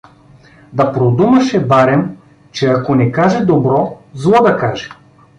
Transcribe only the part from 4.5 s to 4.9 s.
каже.